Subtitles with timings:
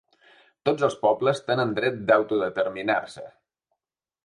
[0.69, 3.29] Tots els pobles tenen dret d’autodeterminar-se.